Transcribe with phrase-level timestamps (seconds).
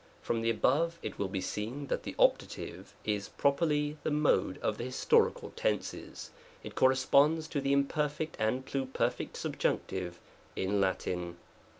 [0.23, 4.57] From the above it will be seen that the optative is proper ly the mode
[4.57, 6.31] of the historical tenses.
[6.63, 8.27] It corresponds to the Imperf.
[8.39, 9.35] and Pluperf.
[9.37, 10.19] subjunctive
[10.55, 11.37] in Latin.